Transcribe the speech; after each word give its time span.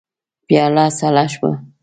پياله 0.47 0.85
سړه 0.99 1.25
شوه. 1.33 1.51